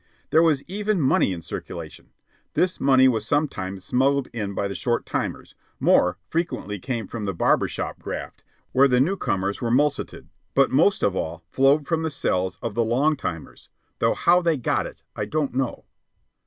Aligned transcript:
There 0.31 0.41
was 0.41 0.63
even 0.67 0.99
money 0.99 1.31
in 1.31 1.43
circulation. 1.43 2.09
This 2.55 2.79
money 2.79 3.07
was 3.07 3.23
sometimes 3.27 3.85
smuggled 3.85 4.29
in 4.33 4.55
by 4.55 4.67
the 4.67 4.73
short 4.73 5.05
timers, 5.05 5.53
more 5.79 6.17
frequently 6.27 6.79
came 6.79 7.05
from 7.05 7.25
the 7.25 7.35
barber 7.35 7.67
shop 7.67 7.99
graft, 7.99 8.43
where 8.71 8.87
the 8.87 8.99
newcomers 8.99 9.61
were 9.61 9.69
mulcted, 9.69 10.27
but 10.55 10.71
most 10.71 11.03
of 11.03 11.15
all 11.15 11.43
flowed 11.51 11.85
from 11.87 12.01
the 12.01 12.09
cells 12.09 12.57
of 12.63 12.73
the 12.73 12.83
long 12.83 13.15
timers 13.15 13.69
though 13.99 14.15
how 14.15 14.41
they 14.41 14.57
got 14.57 14.87
it 14.87 15.03
I 15.15 15.25
don't 15.25 15.53
know. 15.53 15.85